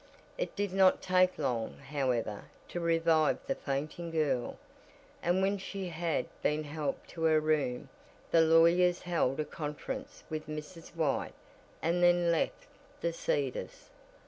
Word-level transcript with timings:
It 0.35 0.55
did 0.55 0.73
not 0.73 0.99
take 1.03 1.37
long, 1.37 1.77
however, 1.77 2.45
to 2.69 2.79
revive 2.79 3.37
the 3.45 3.53
fainting 3.53 4.09
girl, 4.09 4.57
and 5.21 5.43
when 5.43 5.59
she 5.59 5.89
had 5.89 6.25
been 6.41 6.63
helped 6.63 7.07
to 7.11 7.21
her 7.25 7.39
room 7.39 7.87
the 8.31 8.41
lawyers 8.41 9.01
held 9.03 9.39
a 9.39 9.45
conference 9.45 10.23
with 10.27 10.47
Mrs. 10.47 10.95
White 10.95 11.33
and 11.83 12.01
then 12.01 12.31
left 12.31 12.65
the 13.01 13.13
Cedars. 13.13 13.91